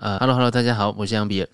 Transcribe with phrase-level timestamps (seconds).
[0.00, 1.48] 呃哈喽哈喽大家好，我是杨比尔，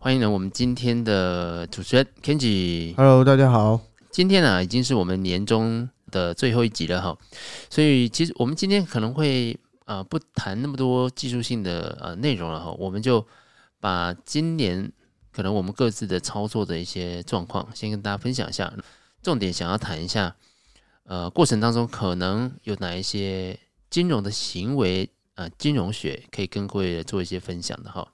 [0.00, 2.96] 欢迎来我们今天的主持人 Kenji。
[2.96, 3.80] Hello，大家好。
[4.10, 7.16] 今天呢、啊、已经是我们年终的最后一集了哈，
[7.70, 13.24] 所以其实我们今天可能会啊、呃、不谈那么多技术性的呃内容了哈，我们就
[13.78, 14.90] 把今年
[15.30, 18.72] 可能我们各自的操作的一些状况先跟大家分享一下，
[19.22, 20.34] 重点想要谈一下，
[21.04, 23.56] 呃过程当中可能有哪一些
[23.88, 25.08] 金融的行为。
[25.36, 28.06] 啊，金融学可以跟各位做一些分享的哈。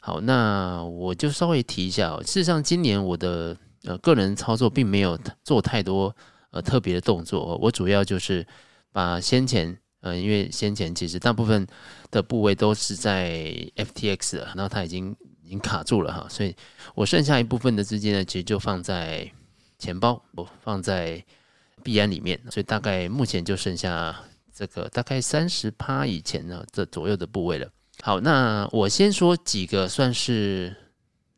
[0.00, 2.22] 好，那我就稍微提一下哦。
[2.24, 6.14] 事实上，今年我的呃个人操作并没有做太多
[6.50, 8.46] 呃特别的动作，我主要就是
[8.90, 11.66] 把先前呃，因为先前其实大部分
[12.10, 16.56] 的部位都是在 FTX 的，然后它已经已经卡住了哈，所以
[16.94, 19.30] 我剩下一部分的资金呢，其实就放在
[19.78, 21.22] 钱包，我放在
[21.82, 24.18] 币安里面，所以大概目前就剩下。
[24.58, 27.70] 这个大概三十趴以前呢，这左右的部位了。
[28.00, 30.74] 好，那我先说几个算是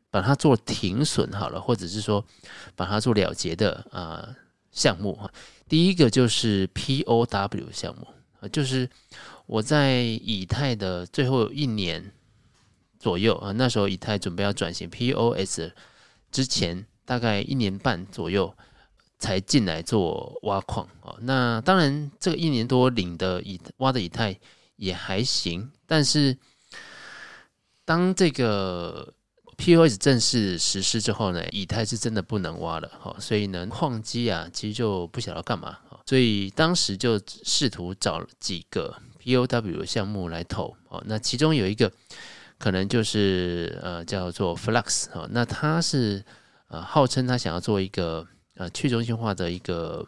[0.09, 2.23] 把它做停损好了，或者是说
[2.77, 4.33] 把它做了结的啊、
[4.71, 5.29] 项目哈。
[5.67, 8.07] 第一个就是 POW 项目，
[8.47, 8.89] 就是
[9.47, 12.13] 我在以太的最后一年
[12.97, 15.71] 左右啊，那时候以太准备要转型 POS
[16.31, 18.55] 之前，大概一年半左右。
[19.19, 24.39] 才进来做挖矿哦，那当然这个一年多领的以挖的以太
[24.77, 26.37] 也还行，但是
[27.83, 29.13] 当这个
[29.57, 41.91] POS 正式实施之后呢，以太是真的不能挖了哈，所以呢矿机啊其实就不晓得干嘛哦，所以当时就试图找几个 POW 项目来投哦，那其中有一个
[42.57, 46.23] 可能就是呃叫做 Flux 哦，那他是
[46.69, 48.25] 呃号称他想要做一个。
[48.59, 50.05] 呃，去中心化的一个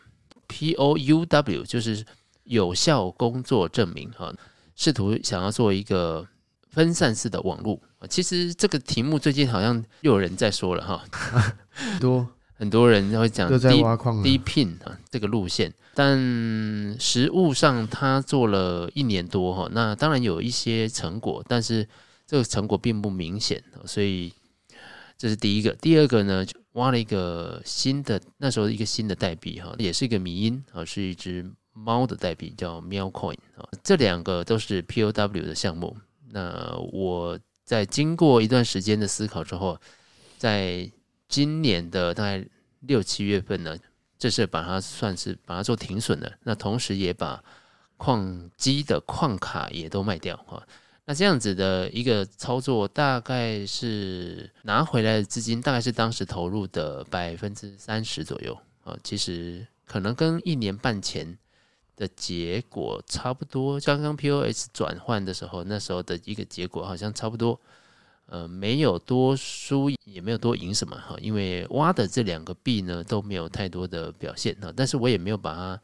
[0.50, 2.06] POUW 就是
[2.44, 4.30] 有效工作证明哈，
[4.76, 6.28] 试图想要做一个
[6.70, 7.80] 分散式的网络。
[8.10, 11.02] 其实这个题目最近好像又有人在说了哈，
[12.02, 12.28] 多
[12.60, 13.50] 很多人会讲
[14.22, 16.20] DePIN 啊这个路线，但
[17.00, 21.88] 实物上他做了一年多哈，那当然有一些成果，但是
[22.28, 24.34] 这个成果并不明显，所以
[25.18, 25.72] 这是第一个。
[25.76, 26.46] 第二个呢？
[26.74, 33.68] 挖了一个新的，那时候一个新的代币哈，也是一个迷因啊，是一只猫的代币叫喵 Coin 啊。
[33.84, 35.96] 这两个都是 POW 的项目。
[36.30, 39.78] 那我在经过一段时间的思考之后，
[40.38, 40.90] 在
[41.28, 42.46] 今年的大概
[42.82, 43.78] 六七月份呢，
[44.18, 46.32] 这是把它算是把它做停损的。
[46.44, 47.44] 那同时也把
[47.98, 50.66] 矿机的矿卡也都卖掉哈。
[51.12, 58.98] 那这样子的一个操作，大概是拿回来的资金，大概是当时投入的百分之三十左右啊。
[59.04, 61.38] 其实可能跟一年半前
[61.98, 63.78] 的结果差不多。
[63.82, 67.60] 刚刚 POS 转换的时候，那时候的一个结果好像差不多。
[68.28, 71.18] 呃，没有多输，也没有多赢什么哈。
[71.20, 74.72] 因为挖的这两个币呢都没有太多的表现啊。
[74.74, 75.76] 但是我也没有把它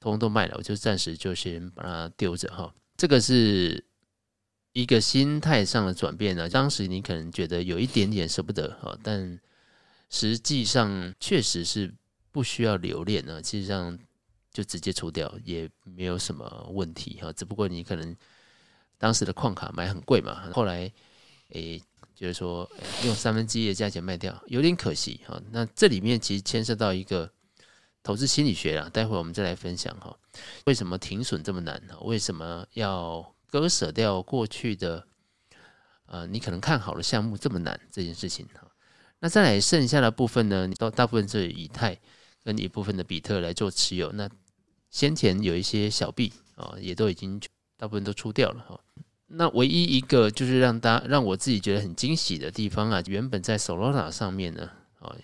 [0.00, 2.74] 通通都卖了，我就暂时就先把它丢着哈。
[2.96, 3.84] 这个是。
[4.72, 9.38] 一个心态上的转变呢，当时你可能觉得有一点点舍不得哈，但
[10.08, 11.92] 实际上确实是
[12.30, 13.98] 不需要留恋呢，其实上
[14.50, 18.16] 就直接出掉也没有什么问题哈，只不过你可能
[18.96, 20.90] 当时的矿卡买很贵嘛，后来
[21.50, 21.82] 诶
[22.14, 22.70] 就是说
[23.04, 25.38] 用三分之一的价钱卖掉，有点可惜哈。
[25.50, 27.30] 那这里面其实牵涉到一个
[28.02, 30.16] 投资心理学啦，待会我们再来分享哈，
[30.64, 31.98] 为什么停损这么难呢？
[32.00, 33.31] 为什么要？
[33.52, 35.06] 割舍掉过去的，
[36.06, 38.66] 呃，你可能看好的项目这么难这件事情哈，
[39.18, 42.00] 那再来剩下的部分呢，你都大部分是以太
[42.42, 44.10] 跟一部分的比特来做持有。
[44.12, 44.26] 那
[44.88, 47.38] 先前有一些小币啊，也都已经
[47.76, 48.80] 大部分都出掉了哈。
[49.26, 55.14] 那唯一一个就是让大家让我自己觉得很惊喜的地方啊，原本在 Solana 上面呢，啊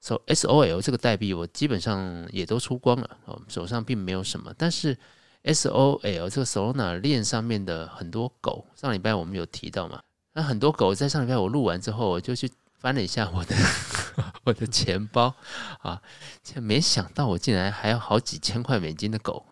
[0.00, 4.96] ，SOL 这个代币我基本上也都出光了哦，手上并没有什么，但是。
[5.46, 10.02] S O L 这个 Solana 链上面的很多狗，上礼拜我们有提到嘛？
[10.32, 13.54] 那很多狗在上礼拜我录完之后，我就去翻了一下我的
[14.42, 15.32] 我的钱包
[15.82, 16.02] 啊，
[16.56, 19.46] 没想到我竟然还有好几千块美金的狗，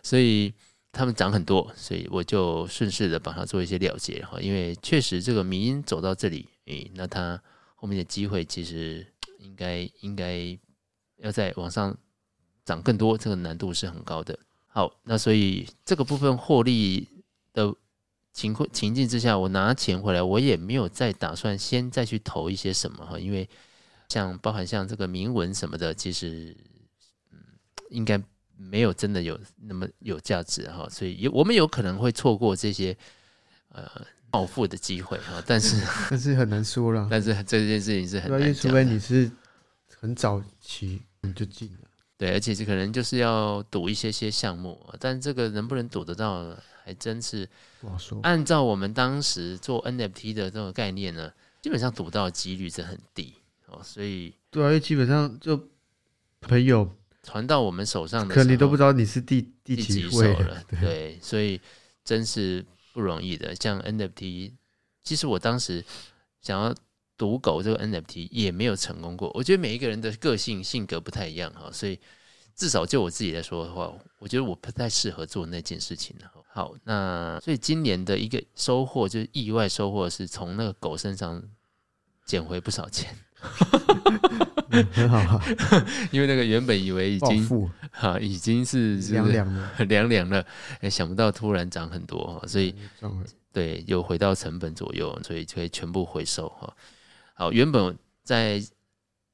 [0.00, 0.54] 所以
[0.92, 4.40] 他们涨很多，所以我就顺势的把它做一些了结哈。
[4.40, 7.42] 因为确实这个迷因走到这里，诶，那它
[7.74, 9.04] 后面的机会其实
[9.38, 10.56] 应该应该
[11.16, 11.98] 要再往上
[12.64, 14.38] 涨更多，这个难度是很高的。
[14.74, 17.06] 好，那所以这个部分获利
[17.52, 17.74] 的
[18.32, 23.46] 情况情境之下，我拿钱回来，我也没有再打算先再去投一些什么哈，因为
[24.08, 26.56] 像包含像这个铭文什么的，其实
[27.32, 27.38] 嗯，
[27.90, 28.18] 应该
[28.56, 32.96] 没有真的有那么有价值哈，所以有我们有可能会错过这些
[33.68, 33.86] 呃
[34.30, 37.06] 暴富的机会哈， 但是但是很难说了。
[37.10, 39.30] 但是这件事情是很难除非你是
[40.00, 41.81] 很早期你就进了。
[42.22, 47.48] 对，而且这可能就是要赌一些些项目，但这个能不能赌得到，还真是
[47.80, 48.20] 不好说。
[48.22, 53.34] 按照我们当时做 NFT 的这种概念呢，基本上赌到的几率是很低
[53.66, 55.68] 哦，所以对啊，因为基本上就
[56.40, 56.88] 朋友
[57.24, 60.62] 传到我们手上的，可能你都不知道你是第第几位了。
[60.68, 61.60] 对，对，所以
[62.04, 63.52] 真是不容易的。
[63.56, 64.52] 像 NFT，
[65.02, 65.84] 其实我当时
[66.40, 66.72] 想要。
[67.22, 69.30] 赌狗这个 NFT 也没有成功过。
[69.32, 71.96] 我觉得每一个人的个性性格不太一样哈，所以
[72.56, 76.16] 至少就我自己来说的话，我觉得我不太适合做那件事情。
[76.52, 81.40] 好，那所以今年的一个收获就是意外收获，是从那个狗身上
[82.26, 83.16] 捡回不少钱，
[84.90, 85.40] 很好哈。
[86.10, 90.44] 因为那个原本以为已经 哈已经是凉凉了， 凉凉了，
[90.80, 92.74] 哎，想不到突然涨很多哈，所以
[93.52, 96.74] 对又回到成本左右，所以就可以全部回收哈。
[97.34, 98.62] 好，原本在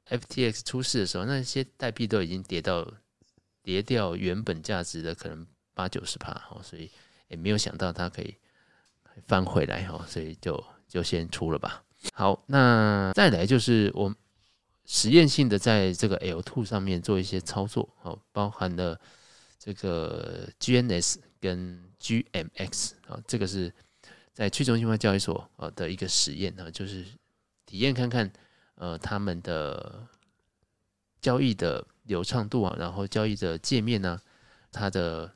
[0.08, 2.90] FTX 出事的时候，那些代币都已经跌到
[3.62, 6.90] 跌掉原本价值的可能八九十趴哈，所以
[7.26, 8.34] 也没有想到它可以
[9.26, 11.84] 翻回来哈，所以就就先出了吧。
[12.14, 14.14] 好，那再来就是我
[14.86, 18.98] 实验性的在这个 L2 上面做一些操作，哦，包含了
[19.58, 23.70] 这个 GNS 跟 GMX 啊，这个是
[24.32, 27.04] 在去中心化交易所啊的一个实验啊，就是。
[27.68, 28.32] 体验看看，
[28.76, 30.08] 呃，他们的
[31.20, 34.18] 交易的流畅度啊，然后交易的界面呢，
[34.72, 35.30] 它的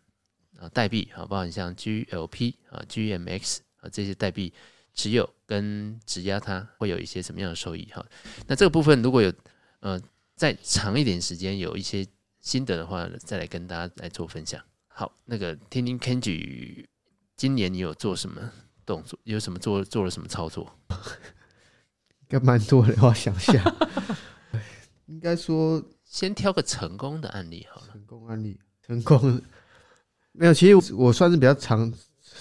[0.58, 4.50] 啊代币啊，包含像 GLP 啊、GMX 啊这些代币
[4.94, 8.02] 持有跟质押，它会有一些什么样的收益哈？
[8.46, 9.30] 那这个部分如果有
[9.80, 10.00] 呃
[10.34, 12.06] 再长一点时间有一些
[12.40, 14.58] 心得的话，再来跟大家来做分享。
[14.88, 16.86] 好，那个听听 Kenji，
[17.36, 18.50] 今年你有做什么
[18.86, 19.18] 动作？
[19.24, 20.74] 有什么做做了什么操作？
[22.32, 23.62] 应该蛮多的，我想想。
[25.04, 27.88] 应该说，先挑个成功的案例好了。
[27.92, 29.40] 成功案例，成功
[30.32, 30.54] 没有？
[30.54, 31.92] 其实我算是比较长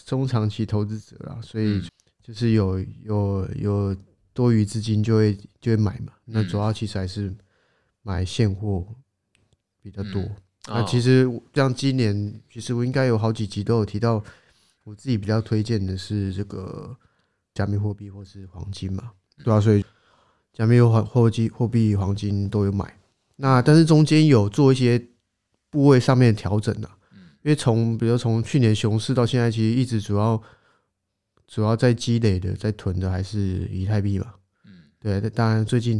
[0.06, 1.84] 中长期投资者啦，所以
[2.24, 3.96] 就是有有有
[4.34, 6.14] 多余资金就会就会买嘛。
[6.24, 7.36] 那主要其实还是
[8.02, 8.88] 买现货
[9.82, 10.24] 比较多。
[10.68, 14.24] 那其实像今年，其实我应该有好几集都有提到，
[14.86, 16.96] 我自己比较推荐的是这个
[17.54, 19.12] 加密货币或是黄金嘛。
[19.44, 19.84] 对啊，所以
[20.54, 22.98] 加密货货币、货币、黄金都有买。
[23.38, 25.04] 那但是中间有做一些
[25.70, 26.90] 部位上面的调整啊，
[27.44, 30.42] 因为从比如从去年熊市到现在，其实一直主要
[31.48, 33.40] 主要在积累的、在囤的还是
[33.72, 34.34] 以太币嘛。
[34.66, 35.30] 嗯，对。
[35.32, 36.00] 当然最近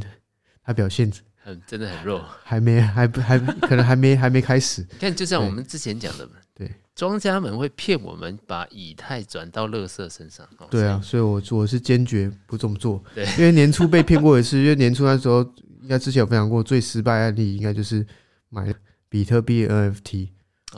[0.64, 1.12] 它表现
[1.44, 4.82] 很真的很弱，还没还不还可能还没还没开始。
[4.92, 6.34] 你看，就像我们之前讲的嘛。
[6.54, 10.48] 对，庄家们会骗我们把以太转到乐色身上。
[10.70, 13.04] 对啊，所以我我是坚决不这么做。
[13.16, 15.42] 对，因为年初被骗过一次， 因为年初那时候
[15.82, 18.06] 应该之前有分享过，最失败案例应该就是
[18.50, 18.72] 买
[19.10, 20.30] 比特币 NFT，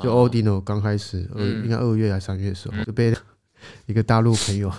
[0.02, 3.14] 就 Ordinal 刚开始，应该二月还是三月的时候就被
[3.88, 4.72] 一个大陆朋友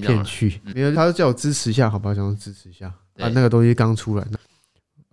[0.00, 2.14] 骗去，没有，他就叫我支持一下，好不好？
[2.14, 2.86] 想支持一下
[3.16, 4.24] 啊，那个东西刚出来，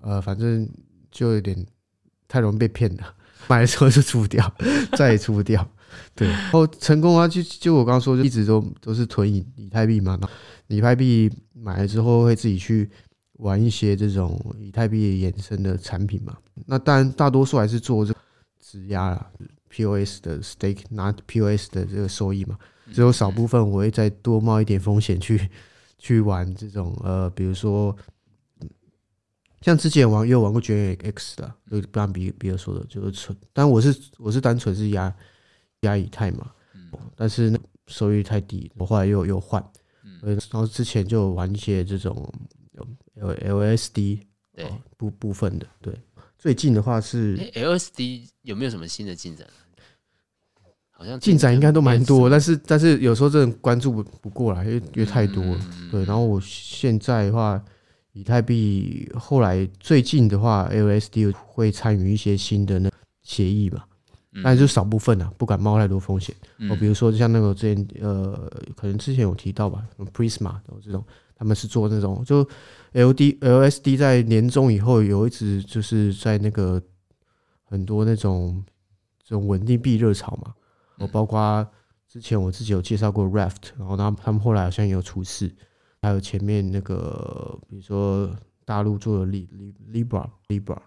[0.04, 0.70] 呃，反正
[1.10, 1.66] 就有点
[2.28, 3.16] 太容易被骗了。
[3.48, 4.56] 买的时候就出不掉，
[4.98, 5.68] 再也出不掉。
[6.14, 10.20] 对，然后成功啊，就就我刚刚说，就一直都都是囤以以太币嘛。
[10.68, 12.90] 以太币买了之后，会自己去
[13.34, 16.36] 玩一些这种以太币衍生的产品嘛。
[16.66, 18.20] 那当然，大多数还是做这个
[18.60, 19.28] 质押啦
[19.70, 22.58] ，POS 的 stake 拿 POS 的这个收益嘛。
[22.94, 25.50] 只有少部分我会再多冒一点风险去
[25.98, 27.96] 去玩这种呃，比如说。
[29.66, 35.12] 像之前玩也有玩过 GenX 的，就不像比比尔说的，就是纯，但我是我是单纯是压
[35.80, 36.52] 压以太嘛，
[37.16, 39.60] 但是收益太低，我后来又又换，
[40.22, 42.32] 然后之前就玩一些这种
[43.16, 44.20] L LSD
[44.54, 44.72] 对。
[44.98, 46.00] 部部分的，对，
[46.38, 49.48] 最近的话是 LSD 有没有什么新的进展？
[50.92, 55.60] 好像进展应该都蛮多，但是但是有时候真的关注不不过来，因为因为太多了，
[55.92, 57.60] 对，然后我现在的话。
[58.16, 62.90] 以太币后来最近的话，LSD 会参与一些新的那
[63.24, 63.84] 协议嘛，
[64.42, 66.34] 但是就少部分啊，不敢冒太多风险。
[66.70, 71.04] 我比如说像那个之前呃，可能之前有提到吧，Prisma 这种，
[71.36, 72.42] 他们是做那种就
[72.94, 76.82] LD LSD 在年终以后有一直就是在那个
[77.66, 78.64] 很多那种
[79.22, 80.54] 这种稳定币热潮嘛，
[81.00, 81.68] 我包括
[82.08, 85.54] 之前我自己有介绍过 Raft，然后他他们后来好像也有出事。
[86.06, 88.30] 还有前面那个，比如说
[88.64, 90.78] 大陆做的 Libra Libra，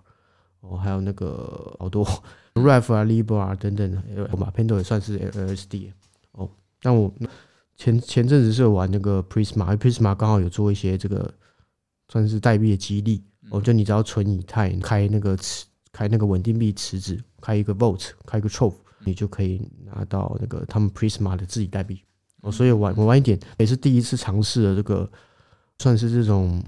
[0.60, 2.04] 哦，还有那个好多
[2.54, 4.00] Ref 啊 Libra 啊等等的，
[4.37, 5.90] 马 Pando 也算是 LSD
[6.32, 6.48] 哦。
[6.80, 7.12] 但我
[7.75, 11.34] 前前阵子是有玩那个 Prisma，Prisma 刚好有做一些这个
[12.08, 13.25] 算是代币的激励。
[13.50, 22.02] 我觉得你只要存以太，开那个池，开那个稳定币池子，开一个 Vault，开一个 Trove，你就可以拿到那个他们 Prisma 的自己代币。
[22.40, 25.11] 哦，所以晚我玩一点也是第一次尝试了这个，
[25.78, 26.62] 算是这种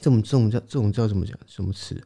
[0.00, 2.00] 这种这种叫这种叫怎么讲什么词？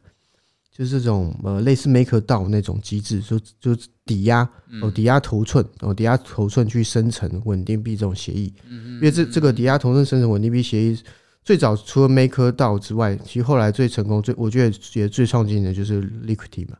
[0.71, 3.73] 就是这种呃类似 MakerDAO 那种机制，就就
[4.03, 4.41] 抵押
[4.81, 11.01] 哦抵押头寸哦抵押头寸去生成稳定币这种协议，因为这这个抵押头寸生成稳定币协议，
[11.45, 16.77] 最早除了 MakerDAO 之外，其实后来最成功最我觉得也最创新的就是 Liquity 嘛，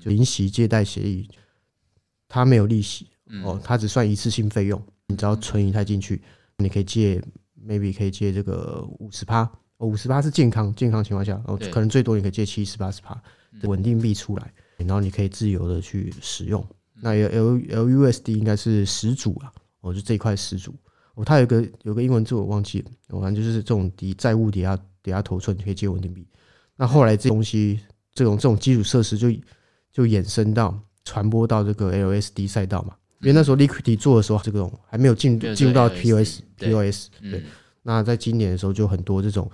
[0.00, 1.28] 就零息借贷协议，
[2.26, 3.06] 它没有利息
[3.44, 6.22] 哦，它只算一次性费用，你只要存一台进去，
[6.58, 7.22] 你可以借
[7.66, 9.50] maybe 可以借这个五十趴。
[9.78, 13.14] 五十趴是健康健康情况下，哦，可能最多你可以借七十八十趴
[13.60, 16.64] 的稳定币出来，然后你可以自由的去使用。
[17.00, 20.74] 那 L L LUSD 应该是始祖啊，哦，就这一块始祖。
[21.14, 26.26] 哦，它有个有个英文字我忘记了，反正就是这种抵债务抵押抵押头寸可以借稳定币。
[26.76, 27.78] 那后来这东西
[28.12, 29.30] 这种这种基础设施就
[29.92, 37.42] 就衍生到传播到这个 LSD 赛道嘛，因为那时候 Liquidty 做的时候，这个还没有进进入到 POS POS 对。
[37.82, 39.50] 那在今年的时候就很多这种。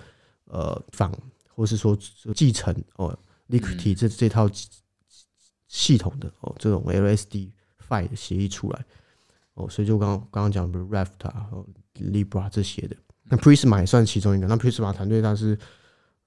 [0.47, 1.11] 呃，仿
[1.55, 1.97] 或是说
[2.35, 3.17] 继承哦
[3.49, 4.47] Liquidty 这这套
[5.67, 7.49] 系统的哦，这种 LSD
[7.89, 8.85] Fi 的协议出来
[9.55, 11.49] 哦，所以就刚刚刚讲的 Raft 啊、
[11.95, 14.45] Libra 这些的，那 Prisma 也算其中一个。
[14.45, 15.57] 那 Prisma 团队它是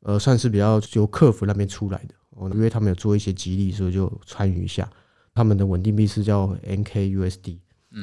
[0.01, 4.91] 呃，算是比较由客服那边出来的哦，因为他们有做一些激励，所以就参与一下。
[5.35, 7.59] 他们的稳定币是叫 NKUSD，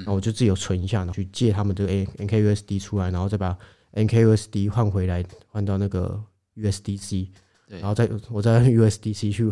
[0.05, 3.57] 那我就自己有存一下，然后去借他们这个 NKUSD 出来，然后再把。
[3.95, 6.21] NKUSD 换回来，换到那个
[6.57, 7.29] USDC，
[7.67, 9.49] 然后再我再用 USDC 去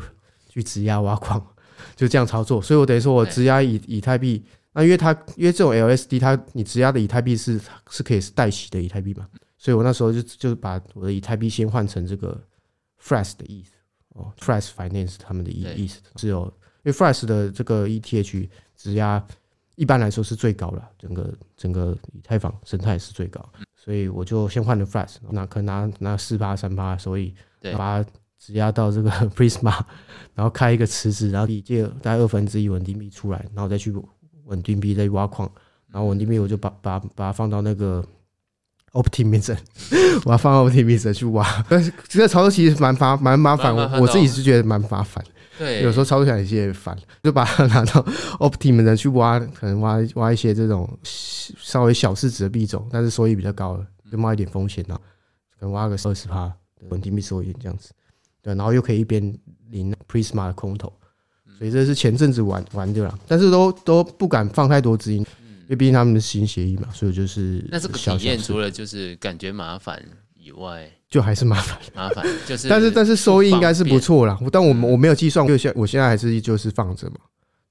[0.50, 1.42] 去质押挖矿，
[1.96, 2.62] 就这样操作。
[2.62, 7.58] 所以我等于说我质押以以太币，那因为它因为这种 LSD 它你质押的以太币是
[7.90, 12.38] 是可以是代洗的以太币嘛，所以我那时候就就把我的以太币先换成这个
[12.98, 13.72] f r e s h 的意思
[14.10, 16.54] 哦 f r e s h Finance 他们的意意思只有
[16.84, 19.26] 因为 Flash 的这个 ETH 质押
[19.76, 23.44] 一般来说是最高了，整个整个以太坊生态是最高。
[23.76, 28.10] 所以我就先换了 Flash，那可能拿拿四八三八，所以把它
[28.40, 29.78] 质押到这个 Prisma，
[30.36, 33.94] 然后开一个池子，然后借大概二分之一稳定币出来，然后再去
[34.46, 35.52] 稳定币再挖矿，
[35.88, 38.02] 然后稳定币我就把把把它放到那个
[38.92, 39.58] Optimism，
[40.24, 45.24] 我要放到 Optimism 去挖， 但是这个操作其实蛮麻蛮麻烦，我我自己是觉得蛮麻烦。
[45.58, 48.02] 对，有时候操作起来有些烦，就把它拿到
[48.40, 55.00] Optimism 去挖，可能挖挖一些这种稍微小市值的币种，但是收益比较高的，就冒一点风险啊，
[55.60, 56.52] 可能挖个二十趴
[56.90, 57.92] 稳定币收益这样子，
[58.42, 59.22] 对，然后又可以一边
[59.70, 60.92] 领 Prisma 的空投，
[61.58, 70.04] 所以这是前阵子玩玩的啦，但是都都不敢放太多资金，因为毕竟他们的新协议嘛，所以就是那这个体验除了就是感觉麻烦
[70.36, 70.92] 以外。
[71.14, 74.36] 就还是麻烦，麻烦 就是，但是但是收益应该是不错啦。
[74.52, 77.18] 但我们我没有计算，就现我现在还是就是放着嘛。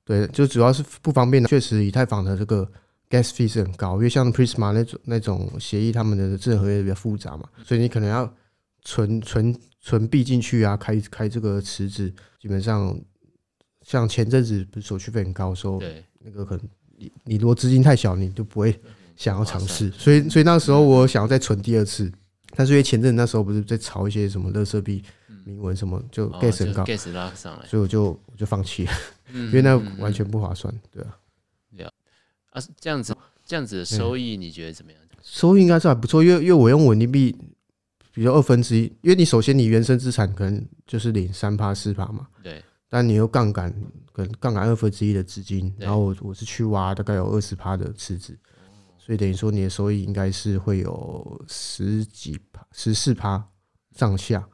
[0.04, 1.48] 对，就主要是不方便的。
[1.48, 2.64] 确实，以太坊的这个
[3.10, 8.32] gas fee 是很高，因为像 Prisma 那种那种协议，他们的智能合约比较复杂嘛，所以你可能要
[8.84, 12.08] 存存存币进去啊，开开这个池子，
[12.40, 12.96] 基本上
[13.82, 15.82] 像前阵子不是手续费很高，说
[16.20, 16.64] 那个可能
[16.96, 18.78] 你你如果资金太小，你就不会
[19.16, 19.90] 想要尝试。
[19.98, 22.08] 所以所以那时候我想要再存第二次。
[22.54, 25.02] 但是因为前阵那时候不是在炒一些什么乐色币
[25.44, 28.92] 铭文什么，就 gas 很高，gas 拉上来，所以我就我就放弃了，
[29.32, 31.16] 因为那完全不划算，对啊。
[32.50, 33.16] 啊，这样子
[33.46, 35.00] 这样子的收益你觉得怎么样？
[35.22, 37.34] 收益应该是还不错，因为因为我用稳定币，
[38.12, 42.62] 比如二分之一，因为你首先你原生资产可能就是领三趴四趴嘛，对。
[42.90, 43.74] 但你又杠杆，
[44.12, 48.38] 可能杠杆二分之一的资金，然后我我是去挖大概有二十趴的池子。
[49.04, 53.44] 所以等于说，你的收益应该是会有十几趴、十四趴
[53.96, 54.48] 上下，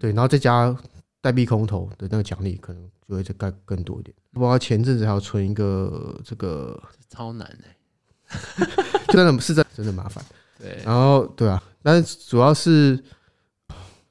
[0.00, 0.76] 对，然后再加
[1.20, 4.12] 代币空投的那个奖励，可能就会再更更多一点。
[4.32, 6.76] 包括前阵子还要存一个这个
[7.08, 8.66] 超难的、欸，
[9.14, 10.24] 真的是真真的麻烦。
[10.58, 13.00] 对，然后对啊，但是主要是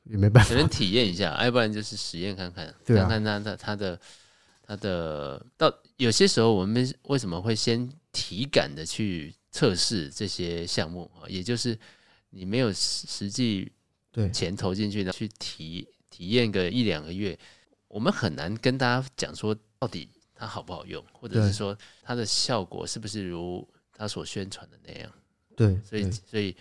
[0.05, 3.99] 也没办法，只能体验一下，要不然就是实验看看，看看他的他的
[4.65, 9.35] 他的到有些时候我们为什么会先体感的去。
[9.57, 11.75] 测试这些项目啊，也就是
[12.29, 13.71] 你没有实际
[14.11, 17.35] 对钱投进去呢，去体体验个一两个月，
[17.87, 25.11] 我们很难跟大家讲说到底它好不好用，或者是说它的效果是不是如它所宣传的那样。
[25.55, 26.55] 对，所以所以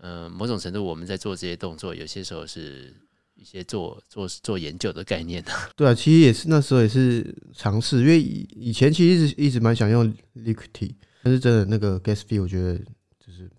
[0.00, 2.92] 嗯、呃，某种程度我们在做这些动作，有些时候是
[3.34, 5.66] 一些做做做研究的概念啊。
[5.74, 10.92] 对啊，其实也是那时候也是尝试，因为以以前其实一直一直蛮想用 Liquity。
[11.24, 12.76] 但是真的那个 gas fee，我觉得
[13.18, 13.50] 就是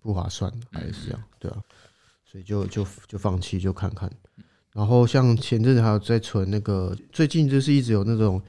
[0.00, 1.62] 不划算，还是这样，对啊，
[2.26, 4.10] 所以就就就放弃，就看看。
[4.74, 8.42] 然后像前阵子还有在存那个，最近就是一直有那种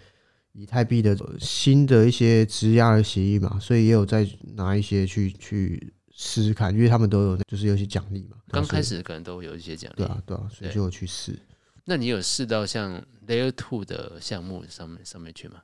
[0.52, 8.36] 以太币的新的一些质押的协议嘛，所以也有在拿一些去去试试看，因为他们都有就是有些奖励嘛。
[8.50, 11.40] 刚开始可能都有一些奖励，对啊对啊，所以就有去试。
[11.86, 15.62] 那你有试到像 Layer Two 的项目上面上面去吗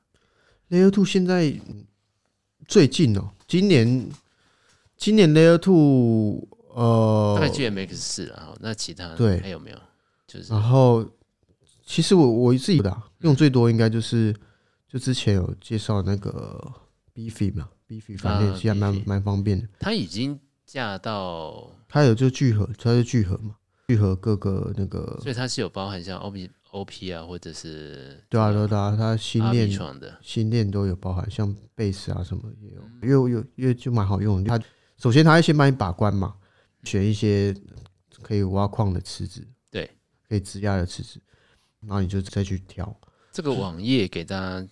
[0.70, 1.60] ？Layer Two 现在
[2.68, 4.10] 最近哦，今年
[4.98, 9.78] 今年 Layer Two 呃，大概 GMX 四然后那其他对还有没有？
[10.28, 11.06] 就是然后，
[11.86, 14.34] 其实我我自己的、啊、用最多应该就是，
[14.88, 16.72] 就之前有介绍那个
[17.14, 19.68] Beefy 嘛，Beefy 反正其实还蛮蛮方便的。
[19.78, 23.56] 它已经架到，它有就聚合，它是聚合嘛，
[23.90, 30.18] 聚合各个那个，所以它是有包含像 OP OP 啊，或者是对啊对啊，它新链的。
[30.22, 34.50] 新链都有包含，像 Base 啊什么也有，因为有因为就蛮好用的。
[34.58, 34.66] 它
[34.98, 36.36] 首先它会先帮你把关嘛，
[36.84, 37.56] 选一些
[38.22, 39.48] 可以挖矿的池子。
[39.70, 39.90] 对。
[40.28, 41.22] 可以质押的池子，
[41.82, 42.98] 然后你就再去挑
[43.34, 44.66] 这个网页给大家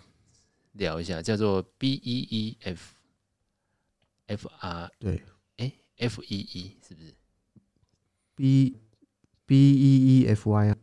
[0.72, 2.94] 聊一下，叫做 B E E F
[4.28, 5.22] F R 对，
[5.58, 7.14] 哎 F E E 是不是
[8.36, 8.78] ？B
[9.46, 10.78] B E E F Y 啊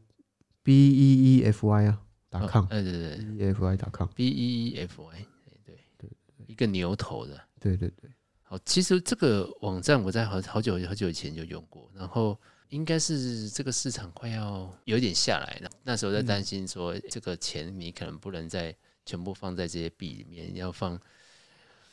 [0.66, 3.46] B E E F Y 啊打 com 哎对对对。
[3.46, 5.26] E F Y 打 com B E E F Y
[5.64, 6.10] 对对
[6.46, 7.40] 一个牛头的。
[7.60, 8.10] 对对对。
[8.42, 12.36] 好，其实这个网站我在好好久好久以前就用过，然后。
[12.70, 18.74] 应该是这个市场快要有点下来了，那时候在担心说，这个钱你可能不能再
[19.06, 21.00] 全部放在这些币里面，要放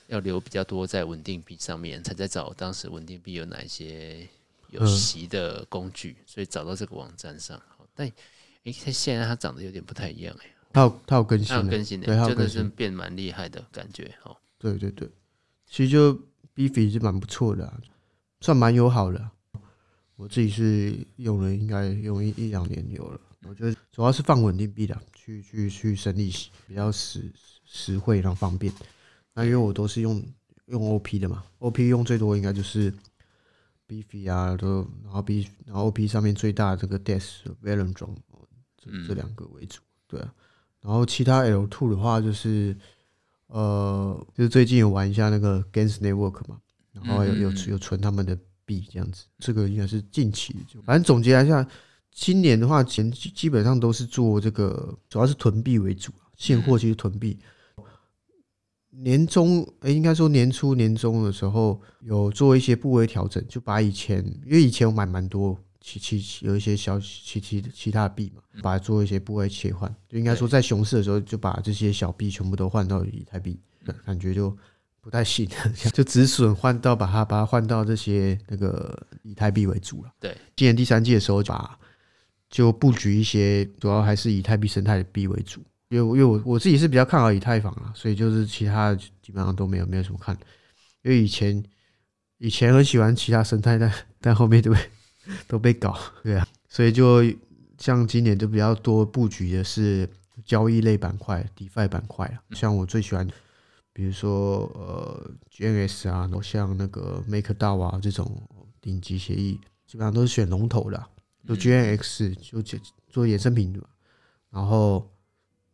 [0.08, 4.27] 要留比较多在稳定币上面，才在找当时稳定币有哪一些
[4.72, 7.62] 有息的工具，所以找到这个网站上。
[7.94, 8.12] 但
[8.63, 14.36] 诶，它现在它长得有点不太一样哎，它有它有更新，它有更新的，真的是变蛮厉害的感觉哦。
[14.58, 15.10] 对对对，
[15.67, 16.13] 其实就
[16.55, 17.82] Beefy 是蛮不错的，
[18.41, 19.29] 算蛮友好的。
[20.15, 23.20] 我自己是用了，应该用一一两年有了。
[23.46, 27.29] 我觉得主要是放稳定币的，去去去生利息比较实
[27.66, 28.72] 实惠，然后方便。
[29.33, 30.24] 那因为我都是用
[30.68, 32.94] 用 OP 的嘛，OP 用最多应该就是
[33.87, 38.16] Beefy 啊，都然后 B 然后 OP 上面最大的这个 Death Velodrome
[38.83, 40.33] 这这两个为主，对啊。
[40.81, 42.75] 然后其他 L two 的话就是
[43.48, 46.59] 呃，就是最近有玩一下那个 Gans Network 嘛，
[46.91, 48.37] 然后有有有存他们的。
[48.65, 50.55] 币这样子，这个应该是近期。
[50.85, 51.67] 反正总结一下，
[52.13, 56.13] 今年的话，前基本上都是做这个，主要是囤币为主。
[56.37, 57.37] 现货其实囤币。
[58.89, 69.93] 年终，哎，应该说年初、年中的时候有做一些部位调整，就把以前，因为以前我买蛮多，其其有一些小其其其他的币嘛，把它做一些部位切换。
[70.09, 73.59] 就应该说在熊市的时候，就把这些小币全部都换到以太币，
[74.05, 74.57] 感觉就。
[75.03, 75.46] 不太行，
[75.91, 80.13] 就止损换到把它把它换到这些那个以太币为主了。
[80.17, 81.77] 对，今年第三季的时候，把
[82.50, 85.59] 就布局一些，主要还是以太币生态的币为主。
[85.89, 90.33] 因为因为我我自己是比较看好以太坊啊，所以就是其他的基本上都没有没有什么看。
[91.01, 91.61] 因为以前
[92.37, 94.79] 以前很喜欢其他生态，但但后面都被
[95.48, 96.48] 都被搞，对啊。
[96.68, 97.24] 所以就
[97.77, 100.09] 像今年就比较多布局的是
[100.46, 103.27] 交易类板块、DeFi 板块啊，像我最喜欢。
[103.96, 108.42] 比如说，呃，GNS 啊，然后像那个 MakerDAO 啊这种
[108.81, 111.07] 顶级协议，基本上都是选龙头的，啊，
[111.48, 113.79] 就 GNX 就做做衍生品的，
[114.50, 115.07] 然后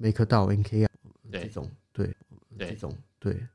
[0.02, 0.90] MakerDAO NK 啊
[1.32, 2.14] 这种，对，
[2.58, 3.48] 这种对，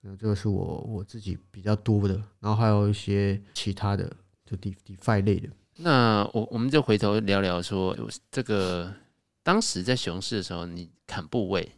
[0.00, 5.48] 那这个是我我自己比较多的，然后还有一些其他的，就 DeFi 类的。
[5.76, 7.96] 那我我们就回头聊聊说，
[8.30, 8.94] 这个
[9.42, 11.70] 当时在熊市的时候，你砍部位。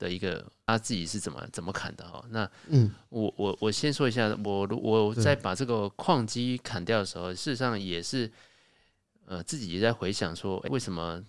[0.00, 2.24] 的一个他自己是怎么怎么砍的哈？
[2.30, 8.32] 那嗯，我我我先说一下，我我在把这个矿机砍掉的时候，事实上也是
[9.26, 11.22] 呃自己也在回想说，为什么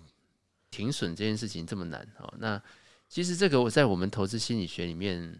[0.69, 2.33] 停损这件事情这么难哦？
[2.37, 2.63] 那
[3.09, 5.37] 其实这个我在我们投资心理学里面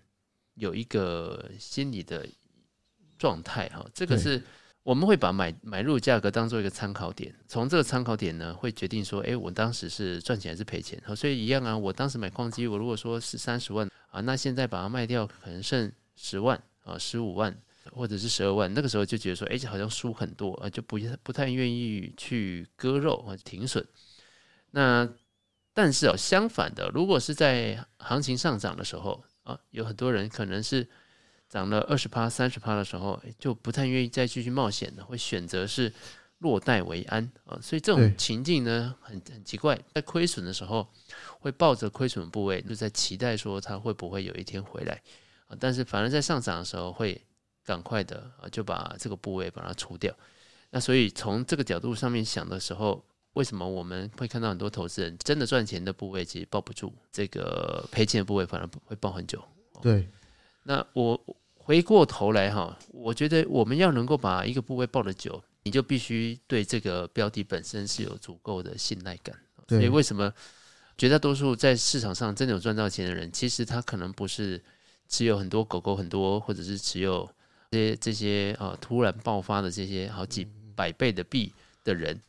[0.55, 2.27] 有一个心理的
[3.17, 4.43] 状态哈，这个是。
[4.83, 10.99] 我们会把买买入价格当做一个参考点，从这个参考点呢，会决定说，哎，我当时是赚钱还是赔钱。
[11.15, 17.55] 所以一样啊，我当时买矿机，我如果说是三十万啊，那现在把它卖掉，可能剩十万啊，十五万
[17.91, 23.85] 或者是十二万，那个时候就觉得说，哎，好像输很多啊，就不不太愿意去割肉或者停损。
[24.71, 25.07] 那
[25.75, 30.89] 但是哦，相反的，如果是在行情上涨的时候啊，有很多人可能是。
[31.51, 35.91] 涨了二十趴、三十趴的时候，就不太愿意再继续冒险了，会选择是
[36.37, 37.59] 落袋为安啊。
[37.61, 40.87] 所以这种情境呢，很很奇怪，在亏损的时候
[41.41, 45.01] 会抱着亏损部位，就在期待说它会不会有一天回来
[45.47, 45.57] 啊。
[45.59, 47.21] 但是反而在上涨的时候会
[47.65, 50.15] 赶快的啊就把这个部位把它除掉。
[50.69, 59.43] 那所以从这个角度上面想的时候，为什么我们会看到很多投资人真的赚钱的部位其实抱不住，这个赔钱的部位反而会抱很久？
[59.81, 60.07] 对。
[60.63, 61.19] 那我
[61.63, 69.35] 回过头来哈，我觉得我们要能够把一个部位抱得久，你就必须对这个标的本身是有足够的信赖感。
[69.67, 70.33] 所以为什么
[70.97, 74.61] 绝大多数在市场上真的有赚到钱的人，其实他可能不是
[75.07, 77.29] 持有很多狗狗很多，或者是持有
[77.69, 82.19] 这些这些啊突然爆发的这些好几百倍的币的人，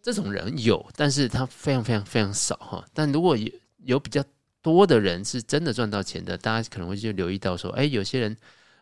[0.00, 2.84] 这种人有，但是他非常非常非常少哈。
[2.94, 3.50] 但如果有
[3.84, 4.24] 有比较
[4.62, 8.36] 多的人是真的赚到钱的，大家可能会就留意到说，哎，有些人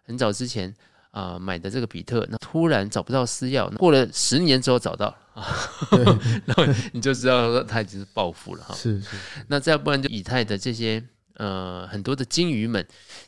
[0.07, 0.75] 很早之前
[1.11, 5.45] 啊、呃、买的这个比特，那突然找不到私钥，过了十年之后找到啊，
[6.47, 8.75] 然后你就知道说他已经是暴富了哈。
[8.75, 9.17] 是是。
[9.49, 11.03] 那再不然就以太的这些
[11.35, 12.87] 呃很多的金鱼们，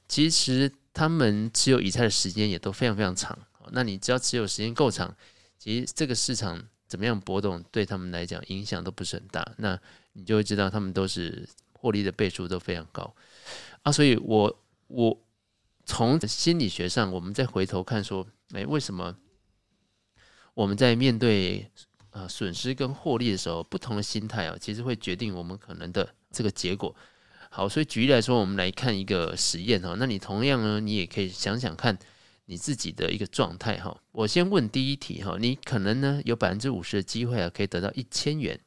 [0.09, 3.39] 其实他们持有以太的时间也都非常非常长。
[3.73, 5.15] 那你只要持有时间够长，
[5.59, 9.47] 其实这个市场怎么样波动，对他们来讲影响都不是很大。
[9.59, 9.79] 那
[10.13, 11.49] 你就会知道他们都是。
[11.81, 13.15] 获利的倍数都非常高
[13.83, 15.17] 啊，所以我我
[15.89, 19.17] 从心理学上，我们再回头看说，哎，为什么
[20.53, 21.67] 我们在面对
[22.11, 26.95] 啊损失跟获利的时候，不同的心态啊，其实会决定我们可能的这个结果。
[27.51, 31.99] 好，所以举例来说，我们来看一个实验哈，那你同样呢，你也可以想想看
[32.45, 33.99] 你自己的一个状态哈。
[34.13, 38.61] 我先问第一题哈，你可能呢有百分之五十的机会啊，可以得到一千元，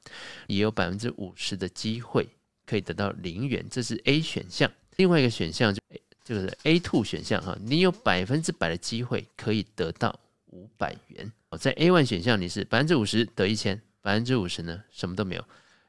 [0.47, 2.27] 也有百分之五十的机会。
[2.65, 4.71] 可以得到零元，这是 A 选项。
[4.95, 5.81] 另外一个选项就
[6.23, 11.31] 就是 A two 选项哈，你有百分之百的机会可以得到五百元。
[11.59, 15.45] 在 A one 选项你是百分之五十得一千，百分之五十呢什么都没有。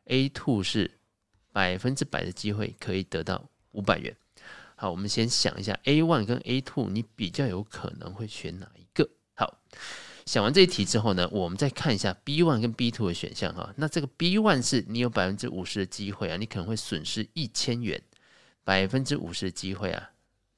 [0.07, 0.91] A two 是
[1.53, 4.17] 百分之百的机会可以得到五百元。
[4.75, 9.09] 好，我们先想一下 A one 跟 A two，你比较有可能会选哪一个？
[9.35, 9.59] 好。
[10.25, 13.75] 想完这一题之后呢，我们再看一下 B one 跟 B two 的选项哈。
[13.77, 18.01] 那这个 B one 是你有百分之五十的机会啊，你可能会损失一千元，
[18.63, 20.11] 百分之五十的机会啊，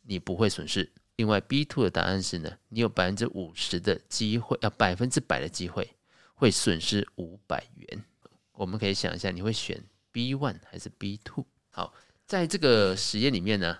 [0.04, 0.90] 你不会损失。
[1.16, 5.88] 另外 B two 的答案是呢，你有百分之五十的机会，要百分之百的机会
[6.34, 8.04] 会损失五百元。
[8.52, 11.44] 我们可以想一下，你会选 B one 还是 B two？
[11.70, 11.92] 好，
[12.26, 13.78] 在这个实验里面呢，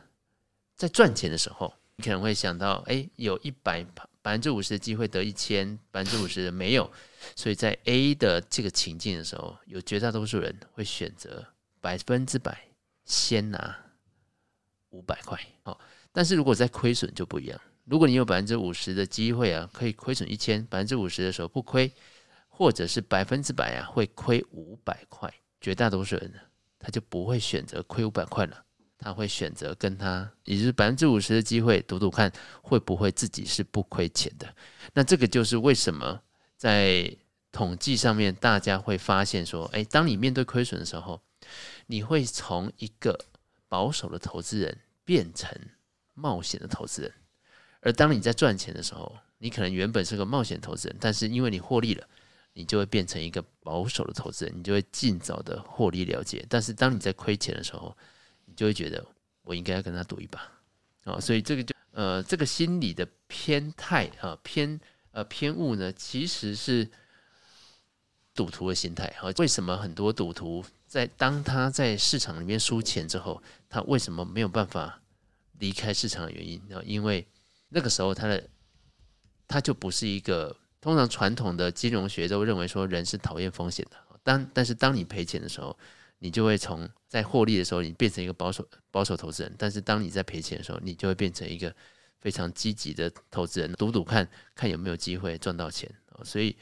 [0.76, 3.86] 在赚钱的时候，你可能会想到，哎，有一百。
[4.24, 6.90] 百分之五十的机会得一千，百分之五十的没有，
[7.36, 11.46] 所以在 A 的这个情境的时候，有绝大多数人会选择
[11.82, 12.68] 百分之百
[13.04, 13.78] 先拿
[14.88, 15.38] 五百块。
[15.62, 15.78] 好，
[16.14, 17.60] 但是如果在亏损就不一样。
[17.84, 21.92] 如果你有百分之五十的机会啊，可以亏损一千，百分之五十的时候不亏，
[22.48, 25.28] 或者是百分之百啊会亏五百块，
[25.60, 26.38] 绝大多数人呢，
[26.78, 28.64] 他就不会选择亏五百块了。
[28.96, 34.54] 他会选择跟他，也就是百分之五十的机会，赌赌看会不会自己是不亏钱的。
[34.94, 36.22] 那这个就是为什么
[36.56, 37.14] 在
[37.52, 41.20] 统计上面，大家会发现说，诶，当你面对亏损的时候，
[41.86, 43.18] 你会从一个
[43.68, 45.50] 保守的投资人变成
[46.14, 47.10] 冒险的投资人；
[47.80, 52.08] 而当你在赚钱的时候，你可能原本是个冒险投资人，但是因为你获利了，
[52.54, 56.44] 你就会变成一个保守的投资人，你就会尽早的获利了结。
[56.48, 57.96] 但是当你在亏钱的时候，
[58.46, 59.04] 你就会觉得
[59.42, 60.40] 我应该要跟他赌一把
[61.04, 66.88] 啊，所以这个就呃这个心理的偏态啊偏呃偏误呢，其实是
[68.34, 69.30] 赌徒的心态啊。
[69.36, 75.00] 为什么很多赌徒在当他在市场里面输钱之后，他为什么没有办法
[75.64, 76.82] 离开市场的原因啊？
[76.84, 77.26] 因为
[77.70, 78.48] 那个时候他的
[79.46, 85.76] 他就不是一个通常传统的金融学都认为说人是讨厌风险的，当但是当你赔钱的时候。
[86.20, 91.74] 你就会从在获利的时候，你变成一个保守保守投资人；但是当你在赔钱的时候，你就会变成一个
[92.18, 95.90] 非常积极的投资人，赌赌看看有没有机会赚到钱。
[96.22, 96.56] 所以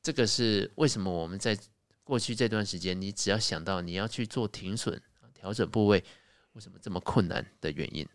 [0.00, 1.58] 这个是为什么我们在
[2.04, 5.00] 过去这段时间，你只要想到你要去做停损、
[5.34, 6.04] 调整部位，
[6.52, 8.06] 为什么这么困难的原因。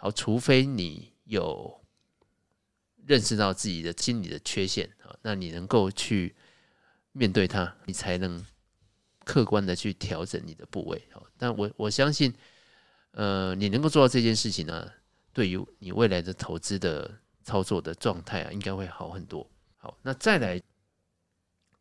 [0.00, 1.80] 好，除非你有
[3.06, 6.34] 认识到自己的心理的缺陷，好，那你能够去
[7.12, 8.44] 面对它，你才能。
[9.22, 11.00] 客观的去调整你的部位，
[11.36, 12.34] 但我我相信，
[13.12, 14.90] 呃，你能够做到这件事情呢，
[15.32, 17.08] 对于你未来的投资的
[17.44, 19.48] 操作的状态啊，应该会好很多。
[19.76, 20.60] 好，那再来，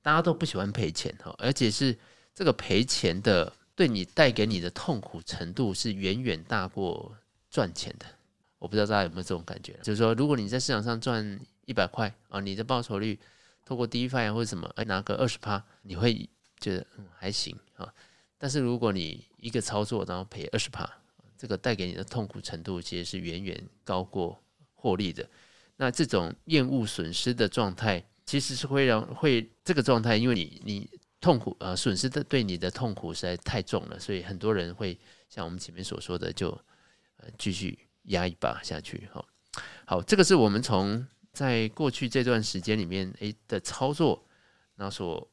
[0.04, 1.98] 大家都不喜欢赔钱哈，而且是
[2.36, 7.18] 这个赔钱的对你带给你的痛苦程度是远远大过
[7.50, 8.06] 赚钱的。
[8.58, 13.20] 我不知道大家有没有这种感觉，就是说，如果你在市场上赚一百块啊，你的报酬率
[13.66, 16.30] 透过 DeFi 或者什么，哎，拿个二十趴，你会。
[16.62, 17.88] 觉得嗯还行啊，
[18.38, 20.86] 但是如果你一个操作然后赔二十趴，
[21.38, 24.38] 这个带给你的痛苦程度其实是远远高过
[24.76, 25.26] 获利的。
[25.78, 30.90] 那这种厌恶损失的状态，其实是会让会这个状态，因为你你
[31.22, 36.52] 痛苦呃损失的对你的痛苦实在太重了，所以很多人会像我们前面所说的，就
[37.38, 39.08] 继续压一把下去。
[39.12, 39.26] 好，
[39.86, 44.26] 好，这个是我们从在过去这段时间里面诶的操作，
[44.76, 45.32] 然后所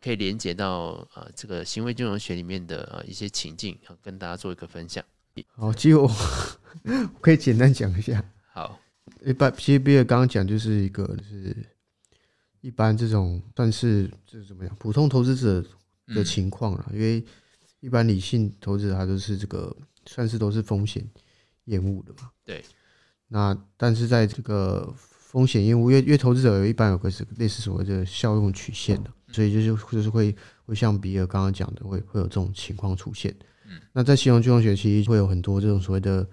[0.00, 5.04] 可以连接到啊这个行为金融学里面的呃一些情境，跟大家做一个分享。
[5.56, 6.10] 好，其实我
[7.20, 8.24] 可以简单讲一下。
[8.52, 8.78] 好。
[9.24, 11.54] 一般其实比尔刚刚讲就是一个就是
[12.60, 15.64] 一般这种算是就是怎么样普通投资者
[16.14, 17.24] 的情况了，因为
[17.80, 21.08] 一般理性投资者他都是这个算是都是风险
[21.64, 22.30] 厌恶的嘛。
[22.44, 22.64] 对。
[23.28, 30.34] 那但是在这个风险厌恶，因为因为投资者有一般有个是类似所谓的效用曲线的，所以就是就是会
[30.66, 33.34] 会像比尔刚刚讲的，会会有这种情况出现。
[33.92, 36.28] 那在金融金融学其实会有很多这种所谓的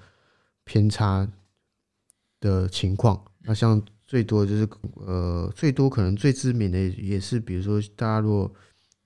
[0.63, 1.27] 偏差。
[2.41, 4.65] 的情况，那像最多就是
[5.05, 8.55] 呃，最多可能最知名的也是，比如说大家如果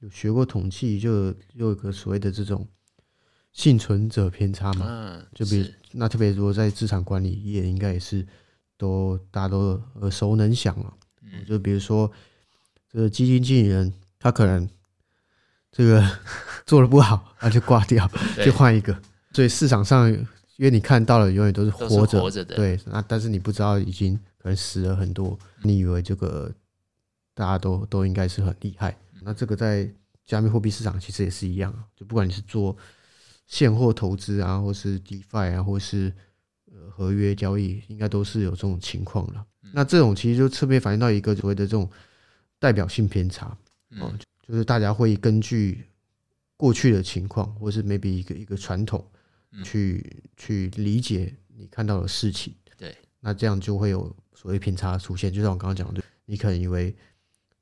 [0.02, 2.68] 有学过统计，就有有一个所谓的这种
[3.54, 8.26] 幸存者偏差嘛，就比如那特别如果在资产管理业，应该也是
[8.78, 10.94] 都大家都耳熟能详了。
[11.48, 12.12] 就比如说
[12.92, 14.68] 这个基金经理人，他可能
[15.72, 16.04] 这个
[16.66, 18.10] 做的不好，他就挂掉，
[18.44, 19.00] 就换一个，
[19.32, 20.14] 所以市场上。
[20.58, 22.80] 因为你看到了，永远都是活着，活着的，对。
[22.86, 25.38] 那但是你不知道，已经可能死了很多。
[25.64, 26.54] 你以为这个
[27.34, 28.96] 大家都都应该是很厉害。
[29.24, 29.92] 那这个在
[30.28, 32.78] 加密货币市场其实也是一样，就不管你是做
[33.46, 36.14] 现货投资啊，或是 DeFi 啊，或是
[36.72, 39.46] 呃合约交易，应该都是有这种情况了。
[39.74, 41.90] 那这种其实就侧面反映到一个所谓的这种
[42.60, 43.58] 代表性偏差，
[44.00, 44.14] 哦，
[44.48, 45.84] 就是大家会根据
[46.58, 49.06] 过去的情况，或是 maybe 一个一个传统。
[49.64, 50.04] 去
[50.36, 55.32] 去理解你看到的事情，对，那这样就会有所谓偏差出现。
[55.32, 56.86] 就像我刚刚讲的，你可能以为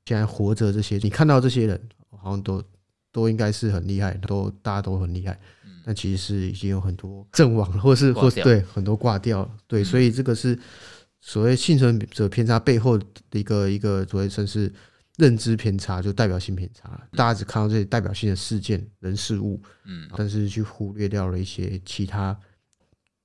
[0.06, 2.64] 现在活着这些，你看到这些人好像都
[3.10, 5.38] 都应该是很厉害，都大家都很厉害，
[5.84, 10.58] 但其实是已经有很多阵亡了，或是或是对很多挂掉了，对，所以这个是
[11.20, 14.72] 所谓幸存者偏差背后的一个一个所谓算是。
[15.18, 22.36] 认知偏差就代表性偏差，大家只看到这些代表性的事件、人、事物，嗯，但是去忽略掉了一些其他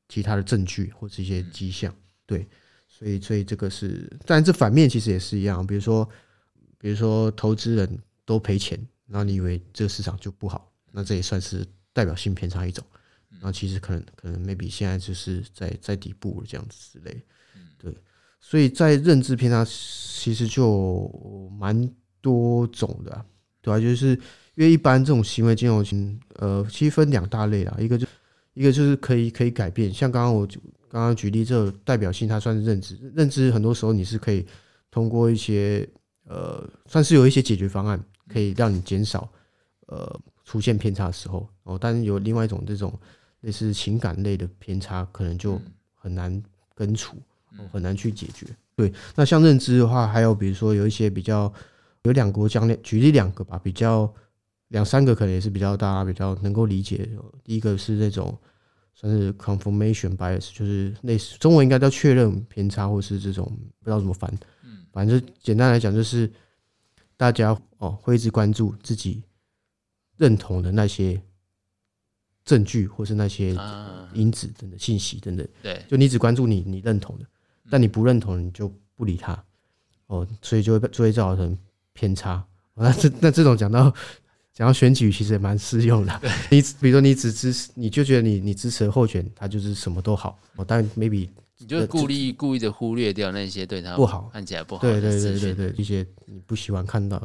[0.09, 1.91] 其他的证据或是一些迹象，
[2.25, 2.45] 对，
[2.89, 6.07] 所以所以这个是，但这反面其实也是一样，比如说
[6.77, 11.65] 比如说投资人都赔钱，然后你以为这个市场就不好，那这也算是
[11.97, 12.85] 代表性偏差一种，
[13.31, 17.23] 然后其实可能可能 maybe 现在就是在在底部这样子之类，
[17.79, 17.91] 对。
[18.39, 21.89] 所以在认知偏差其实就蛮
[22.21, 23.25] 多种的，
[23.61, 23.79] 对吧？
[23.79, 24.09] 就是
[24.53, 28.05] 因为一般这种行为金融型，呃，其实分两大类啦，一个就
[28.53, 30.45] 一个就是可以可以改变，像刚刚我
[30.87, 34.45] 刚刚举例这代表性，它算是认知，认知很多时候你是可以
[34.91, 35.89] 通过一些
[36.25, 39.27] 呃，算是有一些解决方案，可以让你减少
[39.87, 41.77] 呃出现偏差的时候哦。
[41.79, 42.91] 但是有另外一种这种
[43.41, 45.61] 类似情感类的偏差，可能就
[45.93, 46.41] 很难
[46.73, 47.17] 根除。
[47.71, 48.45] 很难去解决。
[48.75, 51.51] 对，那像认知的话，还有比如说有一些比较
[52.03, 54.13] 有两国将两举例两个吧，比较
[54.67, 57.09] 两三个可能也是比较大家比较能够理解。
[57.43, 58.37] 第一个是那种
[58.93, 63.43] 算是 confirmation bias，就是类似中文应该叫确认偏差，或是这种
[63.79, 64.31] 不知道怎么翻。
[64.63, 66.31] 嗯，反正简单来讲就是
[67.15, 69.23] 大家哦会一直关注自己
[70.17, 71.21] 认同的那些
[72.43, 73.55] 证据，或是那些
[74.13, 75.47] 因子等等信息等等。
[75.61, 77.25] 对，就你只关注你你认同的。
[77.69, 79.43] 但你不认同，你就不理他，
[80.05, 81.57] 哦，所以就会就会造成
[81.91, 82.41] 偏差。
[82.73, 83.93] 那这 那这种讲到
[84.53, 86.21] 讲到选举，其实也蛮适用的。
[86.49, 90.39] 你比如说你只支持，你就觉得你你支持的候选，他就是什么都好。
[90.55, 91.27] 哦，但 maybe
[91.59, 94.81] 你就故意故意的忽略掉那些对他不好，看起来不好。
[94.81, 97.21] 对对对对对，一些你不喜欢看到。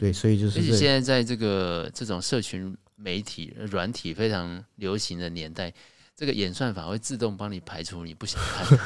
[0.00, 0.58] 对，所以就是。
[0.58, 5.72] 而且现在在这个这种社群媒体软体非常流行的年代，
[6.16, 8.78] 这个演算法会自动帮你排除你不想看。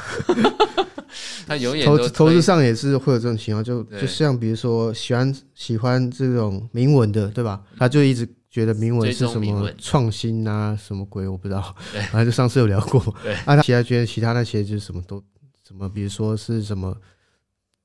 [1.45, 7.61] 他永远投投资上也是会有这种情况，就就像比如说喜欢喜欢这种铭文的，对吧？
[7.77, 11.75] 他就一直觉得铭文是什么创新啊，什么鬼我不知道。
[12.11, 12.99] 反正就上次有聊过，
[13.47, 15.23] 啊，他其他觉得其他那些就是什么都
[15.65, 16.95] 什么，比如说是什么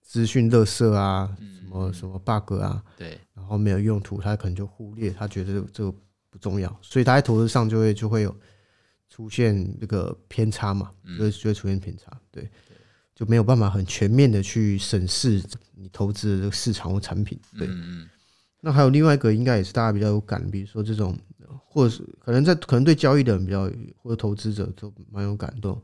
[0.02, 5.94] 资讯垃圾啊，什么什么 bug 啊，对，然后没有用途，他可能就忽略，他觉得这个
[6.28, 8.36] 不重要，所以他在投资上就会就会有
[9.08, 12.50] 出现这个偏差嘛，就会就会出现偏差，对。
[13.14, 15.42] 就没有办法很全面的去审视
[15.74, 17.66] 你投资的这个市场或产品，对。
[18.60, 21.16] 那还有另外一个，应该也是大家比较有感，比如说这种，
[21.64, 23.70] 或者是可能在可能对交易的人比较，
[24.02, 25.80] 或者投资者都蛮有感动，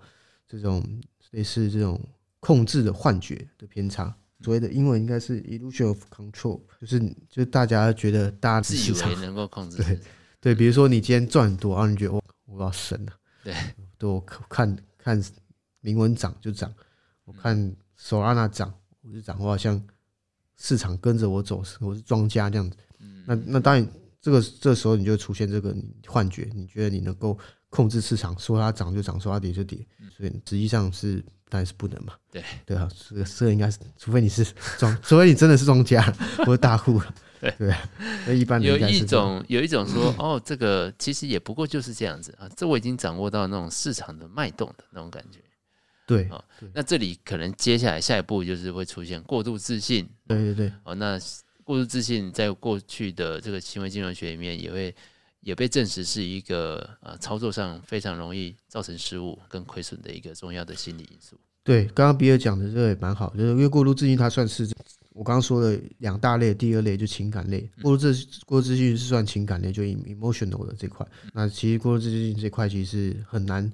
[0.48, 0.85] 这种
[1.30, 2.00] 类似这种
[2.40, 4.14] 控制的幻觉的偏差。
[4.40, 9.76] 所谓的英文应该是 illusion of control，就是就是大家觉得大家自以为能够控制。
[9.85, 10.00] 对
[10.40, 13.12] 对，比如说你今天赚很多，然后你觉得我我要神了。
[13.44, 13.54] 对，
[13.96, 15.22] 对我看看
[15.80, 16.74] 铭文涨就涨，
[17.24, 17.56] 我看
[17.96, 19.80] Solana 涨我就涨，我好像
[20.56, 22.76] 市场跟着我走，我是庄家这样子。
[23.26, 23.88] 那那当然，
[24.20, 25.74] 这个这时候你就出现这个
[26.06, 27.38] 幻觉，你觉得你能够
[27.70, 29.78] 控制市场，说它涨就涨，说它跌就跌，
[30.16, 31.24] 所以实际上是。
[31.52, 32.14] 当然是不能嘛。
[32.30, 34.42] 对对啊，这个这个应该是，除非你是
[34.78, 36.00] 庄， 除非你真的是庄家
[36.38, 36.98] 或者大户。
[37.38, 37.74] 对对，
[38.26, 42.48] 那一般有一种有一种说， 哦，这个其实也不过就是这样子啊。
[42.56, 45.40] 这我已经掌握到那种市场的脉动的那种感觉。
[46.16, 46.44] 对啊，
[46.75, 50.09] 那这里可能接下来下一步就是会出现过度自信。
[50.27, 50.72] 对对对。
[50.85, 51.18] 哦，那
[51.64, 54.94] 过度自信在过去的这个行为金融学里面也会。
[55.44, 61.37] 也被证实是一个呃操作上非常容易造成失误跟亏损的一个重要的心理因素。
[61.64, 64.70] 对，刚刚比尔讲的这个也蛮好，就是因为过度自信，它算是
[65.11, 68.14] 我刚刚说的两大类，第二类就情感类，过度自
[68.46, 71.05] 过度自信是算情感类，就 emotional 的这块。
[71.33, 73.68] 那其实过度自信这块其实是很难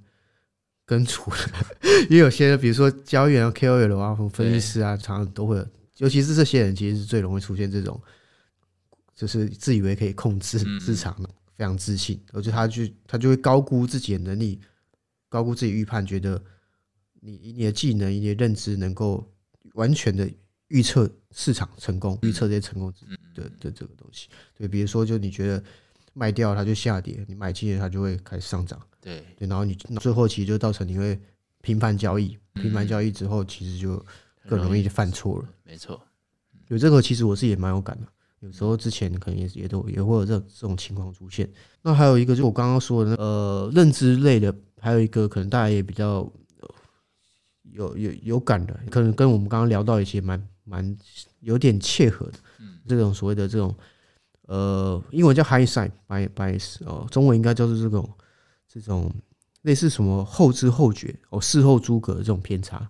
[0.89, 5.65] 根除的，因为有些比如说交易员、KOL 啊、分析师啊，常常都会，
[5.99, 8.01] 尤其是这些人，其实是最容易出现这种，
[9.15, 11.29] 就是自以为可以控制市场的。
[11.59, 14.61] 非常自信，而且他就他就会高估自己的能力，
[15.29, 16.41] 高估自己预判，觉得
[17.21, 19.29] 你以你的技能、以你的认知能够
[19.75, 20.31] 完全的
[20.69, 22.95] 预测市场成功，预测这些成功
[23.35, 24.29] 的的这个东西。
[24.57, 25.65] 对，比如说，就你觉得
[26.15, 28.81] 卖掉它就下跌，你买进它就会开始上涨。
[29.01, 31.19] 对对，然后你最后其实就造成你会
[31.61, 34.05] 频繁交易，频繁交易之后，其实就
[34.49, 35.49] 更容易就犯错了。
[35.65, 36.01] 没错，
[36.69, 38.07] 有这个其实我自己也蛮有感的。
[38.41, 41.49] 有时候之前可能也也都也会有这这种情况出现。
[41.83, 46.31] 那还有一个就是我刚刚说的，呃，认知类的，还有一个可能大家也比较
[47.73, 50.97] 有有有感的，可能跟我们刚刚聊到一些蛮蛮
[51.41, 52.39] 有点切合的。
[52.87, 53.75] 这种所谓的这种
[54.49, 58.11] 呃，英文叫 hindsight bias 哦，中文应该叫做这种
[58.67, 59.11] 这种
[59.63, 62.87] 类似什么后知后觉哦，事后诸葛这种偏差。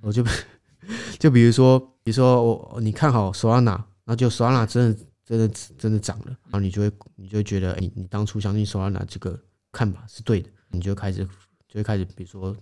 [0.00, 0.24] 我就
[1.20, 3.82] 就比如说，比如说我你看好 Solana。
[4.04, 11.24] 那就 Solana 真的真的真的涨了，然后你就会你就会觉得，你你当初相信 Solana 这个看法是对的，你就开始
[11.68, 12.54] 就会开始，比如说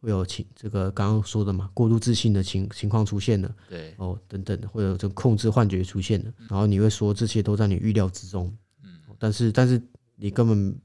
[0.00, 9.80] 会有情这个刚刚说的嘛，过度自信的情情况出现了，对哦等等，会有这个控制幻觉出现了，然后你会说这些都在你预料之中，嗯，但是但是
[10.16, 10.76] 你根本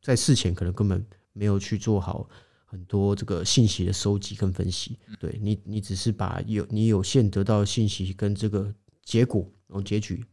[0.00, 2.28] 在事前可能根本没有去做好
[2.64, 8.74] 很多这个信息的收集跟分析，对你你只是把有你有限得到的信息跟这个。
[9.06, 10.24] 结果，然后结局，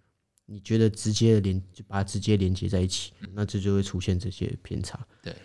[0.46, 4.98] 你觉得直接连就把它直接连接在一起，那这就会出现这些偏差。
[5.22, 5.36] 对，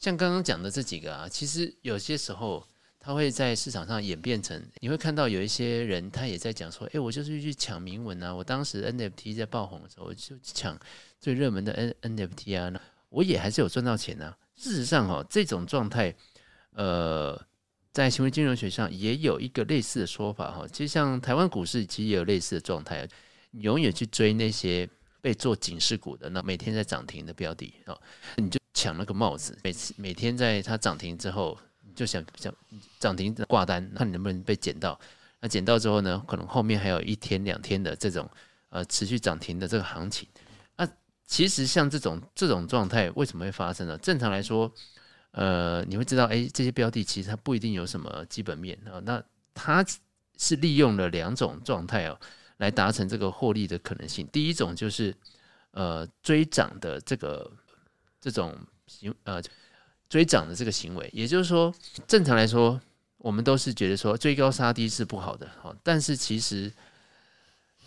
[0.00, 2.66] 像刚刚讲的这几个啊，其实有些时候
[2.98, 10.76] 它会在市场上演变成，你会看到有一些人他也在讲说，哎，我就是去抢铭文啊，我当时 NFT 在爆红的时候，我就抢
[11.20, 14.36] 最热门的 N NFT 啊，我也还是有赚到钱啊。
[14.56, 16.12] 事实上，哦，这种状态，
[16.72, 17.40] 呃。
[17.92, 23.04] 在行为金融学上也有一个类似的说法哈，其实像台湾股市其实也有类似的状态，
[23.50, 24.88] 你永远去追那些
[25.20, 27.98] 被做警示股的，那每天在涨停的标的啊，
[28.36, 31.58] 你就抢那个帽子，每次每天在它涨停之后，
[31.94, 32.50] 就想想
[32.98, 34.98] 涨停挂单，看你能不能被捡到。
[35.40, 38.26] 那捡到之后呢，可能后面还有一天两天的这种
[38.70, 40.26] 呃持续涨停的这个行情。
[40.78, 40.88] 那
[41.26, 43.98] 其实像这种这种状态为什么会发生呢？
[43.98, 44.72] 正常来说。
[45.32, 48.98] 呃，你会知道，哎，这些标的其实它不一定有什么基本面啊。
[49.04, 49.22] 那
[49.54, 49.84] 它
[50.36, 52.18] 是利用了两种状态哦，
[52.56, 54.26] 来达成这个获利的可能性。
[54.32, 55.14] 第一种就是
[55.70, 57.48] 呃追涨的这个
[58.20, 58.56] 这种
[58.86, 59.42] 行呃
[60.08, 61.74] 追涨的这个行为，也就是说，
[62.06, 62.80] 正常来说，
[63.18, 66.72] 我们都是觉得说追高杀低是不好的哈，但是其实。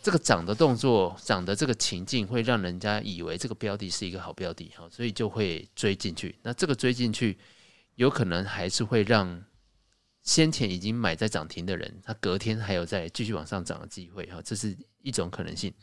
[0.06, 6.38] 这个涨的动作，涨的这个情境，会让人家以为这个标的是一个好标的，哈，所以就会追进去。
[6.42, 7.38] 那这个追进去，
[7.96, 9.42] 有可能还是会让
[10.22, 15.74] 先前已经买在涨停的人，他隔天还有再继续往上涨的机会，哈，这是一种可能性。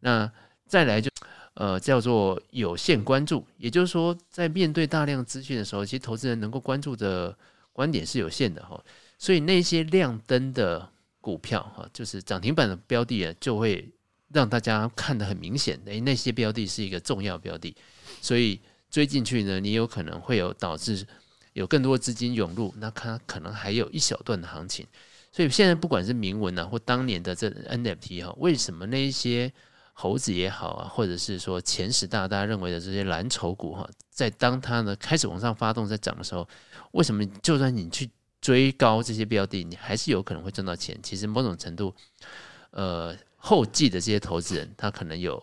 [0.00, 0.32] 那
[0.66, 1.10] 再来就
[1.58, 7.36] 呃叫做有限关注，也就是说，在面对大量资讯的时候，其实投资人能够关注的
[7.72, 8.82] 观点是有限的，哈，
[9.18, 10.90] 所以那些亮灯的。
[11.20, 13.86] 股票哈，就是涨停板的标的啊，就会
[14.32, 15.78] 让大家看得很明显。
[15.84, 17.74] 诶，那些标的是一个重要标的，
[18.22, 21.06] 所以追进去呢，你有可能会有导致
[21.52, 24.86] 有更多资金涌入，那它可能还有一小段的行情。
[25.30, 29.52] 所以现在不管是铭文啊，或当年的这 NFT 哈，为什么那一些
[30.00, 36.48] 猴子也好啊，或者是说前十大大家认为的这些蓝筹股哈，在当它呢开始往上发动在涨的时候，
[36.92, 38.08] 为什么就算你去
[38.40, 40.96] 追高这些标的，你还是有可能会赚到钱。
[41.02, 41.92] 其实某种程度，
[42.70, 45.42] 呃，后继的这些投资人，他可能有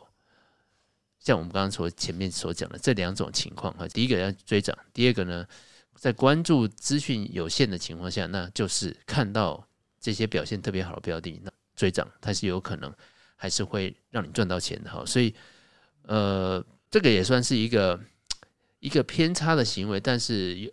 [1.19, 3.85] 像我们刚刚所前面所讲的这两种情况哈。
[3.89, 5.45] 第一个要追涨，第二个呢，
[5.95, 9.67] 在关注资讯有限的情况下，那就是看到
[9.99, 12.93] 这些表现特别好的标的，那追涨它是有可能
[13.35, 15.05] 还是会让你赚到钱的哈。
[15.05, 15.33] 所以，
[16.03, 17.99] 呃，这个也算是一个
[18.79, 20.71] 一个偏差的行为，但是有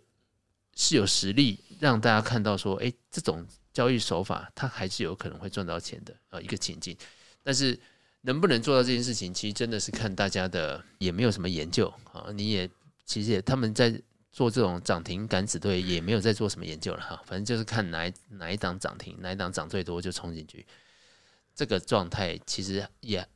[0.75, 6.97] 是有实力让大家看到说，哎，这种交易手法它还是有可能会赚到钱的啊，一个情境。
[7.43, 7.79] 但是
[8.21, 12.27] 能不能做到这件事情，其实真的是看大家的，也没有什么研究啊。
[12.33, 12.69] 你也
[13.05, 14.01] 其实也他们在。
[14.35, 20.65] 做这种涨停敢死队也没有在做什么研究了哈，反正就是看哪哪一档涨停，哪一档涨最多就冲进去。
[21.55, 23.27] 这个状态其实也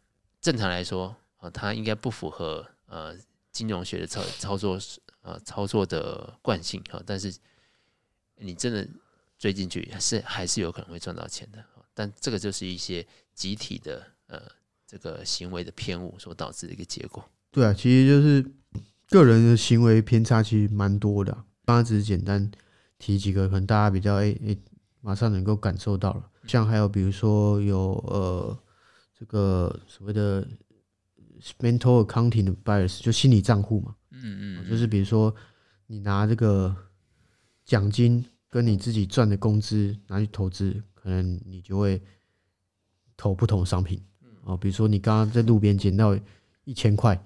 [0.42, 3.16] 正常来说啊，它应该不符合呃
[3.52, 4.80] 金融学的操操作
[5.22, 7.02] 呃操作的惯性哈。
[7.06, 7.34] 但是
[8.38, 8.88] 你真的
[9.38, 11.64] 追进去，是还是有可能会赚到钱的。
[11.94, 14.42] 但这个就是一些集体的呃
[14.86, 17.28] 这个行为的偏误所导致的一个结果。
[17.52, 18.46] 对啊，其实就是。
[19.10, 21.32] 个人的行为偏差其实蛮多的，
[21.64, 22.52] 刚刚只是简单
[22.98, 24.58] 提几个，可能大家比较诶诶、
[25.00, 26.30] 马上能够感受到了。
[26.48, 28.58] 像还有比如说有呃
[29.14, 30.48] 这个所谓的
[31.60, 35.34] mental accounting 的 bias，就心理账户嘛，嗯嗯，就是比如说
[35.86, 36.76] 你拿这个
[37.66, 42.02] 奖金跟你自己赚的工资拿去投资，可能你就会
[43.16, 44.02] 投不同的商品
[44.44, 46.18] 哦，比如说你刚刚在路边捡到
[46.64, 47.22] 一千块。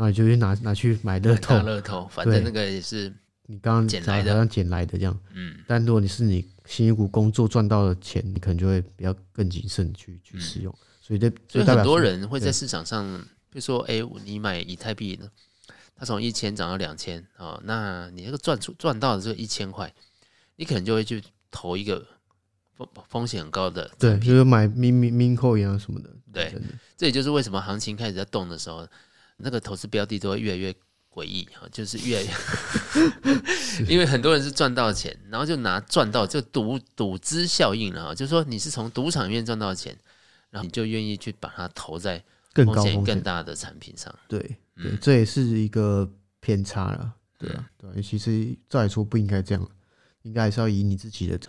[0.00, 3.12] 那你就去拿拿去买乐透，乐透，反正那个也是
[3.46, 5.20] 你刚刚捡来的，好像捡来的这样。
[5.34, 10.72] 嗯，但如果你是你辛辛苦苦工作赚到的钱，你可能就会比较更谨慎去去使用。
[11.00, 13.04] 所以这所以很多人会在市场上，
[13.50, 15.28] 比如说，哎，你买以太币呢，
[15.96, 19.92] 它从一千涨到两千啊，那你那个赚出赚到的这个一千块，
[20.56, 22.06] 你可能就会去投一个
[22.76, 26.10] 风风险很高的，对，就是买 min min min coin 啊什么的。
[26.32, 26.54] 对，
[26.96, 28.86] 这也就是为什么行情开始在动的时候。
[29.40, 30.74] 那个投资标的都会越来越
[31.18, 39.96] 诡异哈，就是越来越，因为很多人是赚到钱，然后就拿赚到就赌赌资效应了哈，就是说你是从赌场里面赚到钱，
[40.50, 42.22] 然后你就愿意去把它投在
[42.54, 44.14] 风险更大的产品上。
[44.28, 44.38] 对
[44.76, 46.08] 对，这也是一个
[46.38, 49.68] 偏差了，对啊，对，其实照理说不应该这样，
[50.22, 51.40] 应该还是要以你自己的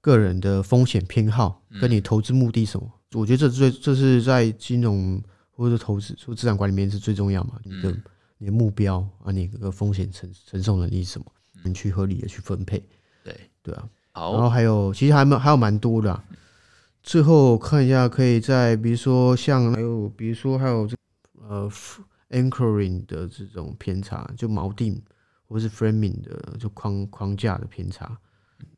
[0.00, 5.22] 个人的风险偏好跟你投资目的什么，我觉得这最这是在金融。
[5.56, 7.60] 或者投资，说资产管理面是最重要嘛？
[7.62, 7.96] 你的
[8.38, 11.26] 你的目标啊，你这个风险承承受能力是什么？
[11.64, 12.82] 你去合理的去分配。
[13.22, 14.32] 对对啊，好。
[14.34, 16.24] 然后还有，其实还蛮还有蛮多的啊。
[17.02, 20.96] 最后看一下，可以在比如说像还有比如说还有这
[21.40, 21.70] 呃
[22.30, 25.00] anchoring 的这种偏差，就锚定
[25.46, 28.18] 或是 framing 的就框框架的偏差。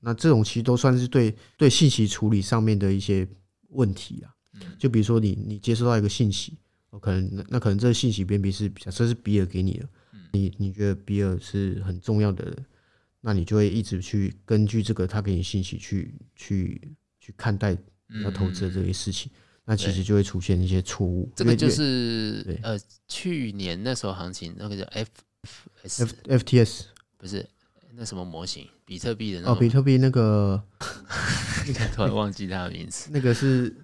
[0.00, 3.26] 那这种其实都算是对对信息处理上面的一些
[3.70, 4.30] 问题啊。
[4.78, 6.56] 就比如说你你接收到一个信息。
[6.98, 9.88] 可能那那可能这个信息编辑是假设是比尔给你的，
[10.32, 12.56] 你你觉得比尔是很重要的，
[13.20, 17.76] 那你就会一直去根据这个他给你信息去去去看待
[18.22, 19.30] 要投资的这些事情，
[19.64, 21.30] 那其实就会出现一些错误。
[21.34, 22.78] 这个就是呃
[23.08, 25.10] 去年那时候行情那个叫 F
[25.82, 26.86] F F T S
[27.16, 27.46] 不是
[27.94, 30.62] 那什么模型比特币的那哦比特币那个，
[31.94, 33.74] 突然忘记它的名字，那个是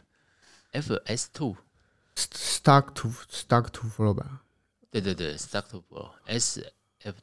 [0.72, 1.56] F S two。
[2.14, 4.42] Stock to Stock to Flow 吧，
[4.90, 7.16] 对对对，Stock to Flow，S F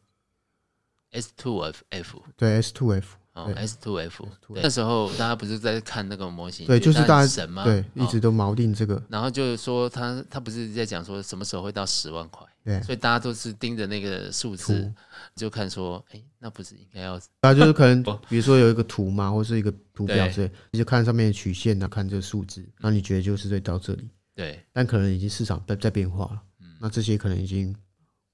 [1.11, 7.63] S two F F，对 S two F，哦 S two F，那时候大家不是在看那个模型，对，就是大家神嘛？
[7.63, 14.91] 对，一直都锚定这个，然后就是说他他不是在讲说什么时候会到十万块，对，所以大家都是盯着那个数字，
[15.35, 24.09] 就看说，哎，那不是应该要，啊，就是可能比如说有一个图嘛，或是一个图表之类，你就看上面的曲线啊，看这个数字，那你觉得就是对到这里。
[24.39, 26.41] 对，但可能已经市场在在变化了，
[26.79, 27.75] 那这些可能已经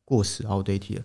[0.03, 1.03] 过时 outdated 了，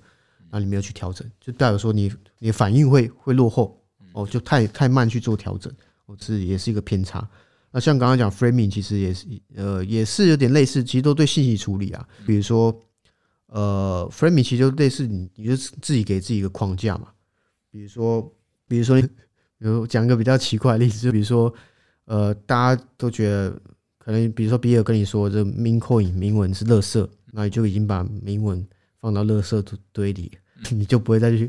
[0.50, 3.82] 那你没有去调整，就代表说你你的反应会会落后。
[4.12, 5.72] 哦，就太太慢去做调整，
[6.06, 7.26] 哦，这也是一个偏差。
[7.70, 9.24] 那像刚刚讲 framing，其实也是
[9.54, 12.76] 呃也是有点类似，其实都对信息处理啊，比如说
[13.46, 17.08] 呃 framing 其实就类似你你就自己给自己一个框架嘛，
[17.70, 18.20] 比如说
[18.66, 19.08] 比如说比
[19.60, 21.54] 如讲一个比较奇怪的例子，就比如说
[22.06, 23.62] 呃大家都觉得。
[24.10, 28.66] 可能比如说比尔跟你说这 Mincoin 铭文是垃圾，那你就已经把铭文
[28.98, 30.32] 放到垃圾堆里，
[30.72, 31.48] 你就不会再去，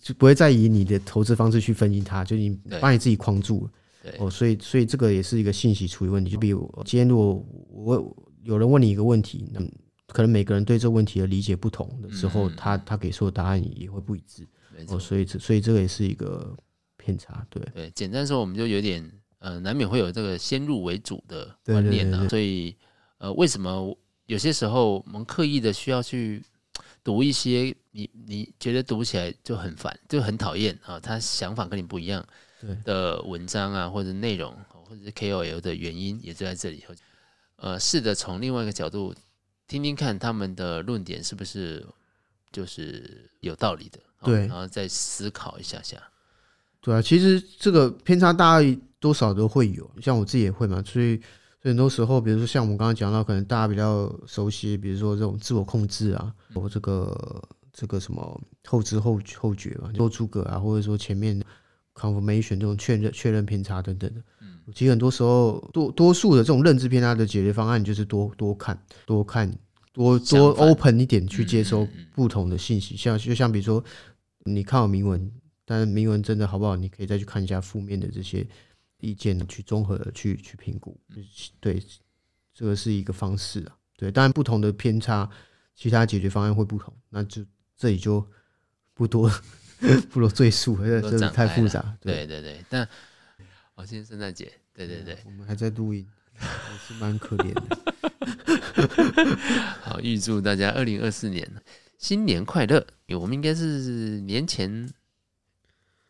[0.00, 3.72] 就不会再以你的投资方式去分析它，就你把你自己框住了。
[4.20, 6.30] 哦，所以所以这个也是一个信息处理问题。
[6.30, 9.60] 就比如今天如果我有人问你一个问题，那
[10.06, 14.46] 可能每个人对这个问题的理解不同的时候，他他给出的答案也会不一致。
[14.86, 16.56] 哦，所以这所以这个也是一个
[16.96, 17.44] 偏差。
[17.50, 19.04] 对对，简单说，我们就有点
[19.38, 22.28] 呃，难免会有这个先入为主的观念呢、啊。
[22.28, 22.74] 所以
[23.18, 26.42] 呃，为什么有些时候我们刻意的需要去
[27.02, 32.24] 读一些你你觉得读起来就很烦，就很讨厌啊，他想法跟你不一样
[32.84, 36.84] 的文章啊，或者内容，或者是 KOL 的原因，也就在这里。
[37.56, 39.14] 呃，试着从另外一个角度
[39.66, 41.84] 听听看他们的论点是不是
[42.52, 45.96] 就是有道理的，对，然后再思考一下下。
[46.88, 51.16] 对啊，其实这个偏差大概多少都会有，像我自己也会嘛，所以
[51.60, 57.42] 所以很多时候，比如说像我们刚刚讲到，可能大家比较熟悉，比如说这种自我控制啊，或这个
[57.74, 61.38] 这个什么后知后后觉嘛，多诸葛啊，或者说前面
[61.94, 64.22] confirmation 这种确认确认偏差等等的。
[64.74, 69.52] 其实很多时候，多多数的这种认知偏差的解决方案，就是多多看、多看、
[69.92, 72.96] 多多 open 一点去接收不同的信息。
[72.96, 73.84] 像就像比如说，
[74.44, 75.30] 你看我铭文，
[75.68, 76.74] 但是铭文真的好不好？
[76.74, 78.46] 你可以再去看一下负面的这些
[79.00, 80.98] 意见，去综合的去去评估。
[81.60, 81.82] 对，
[82.54, 83.76] 这个是一个方式啊。
[83.98, 85.28] 对，当然不同的偏差，
[85.74, 86.90] 其他解决方案会不同。
[87.10, 87.44] 那就
[87.76, 88.26] 这里就
[88.94, 89.30] 不多
[90.10, 91.94] 不多赘述，因为真的太复杂。
[92.00, 92.88] 对对对，但。
[93.74, 96.04] 哦，今天圣诞节，对对对，我们还在录音，
[96.34, 97.94] 还是蛮可怜的。
[99.82, 101.48] 好，预祝大家二零二四年
[101.96, 102.84] 新年快乐！
[103.10, 104.92] 我们应该是年前，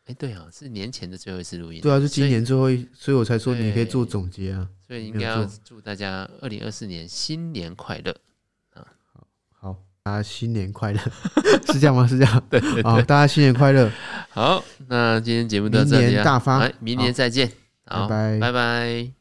[0.08, 1.82] 哎、欸，对啊，是年前的最后一次录音。
[1.82, 4.66] 对啊，是今年最后一，所以我才说你可以做总结啊。
[4.86, 8.10] 所以应该要祝大家二零二四年新年快乐
[8.72, 8.80] 啊！
[9.12, 10.98] 好，好，大家新年快乐，
[11.70, 12.06] 是这样吗？
[12.08, 12.42] 是这样。
[12.48, 13.92] 对，对，对，好，大家新年快乐。
[14.30, 17.52] 好，那今天节目到这里，明年大发，明年再见，
[17.84, 18.40] 好，拜拜。
[18.40, 19.17] 拜拜。